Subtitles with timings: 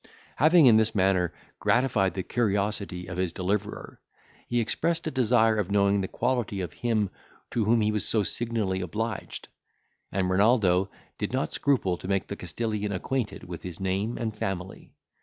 [0.37, 3.99] Having in this manner gratified the curiosity of his deliverer,
[4.47, 7.11] he expressed a desire of knowing the quality of him
[7.51, 9.47] to whom he was so signally obliged;
[10.11, 14.91] and Renaldo did not scruple to make the Castilian acquainted with his name and family.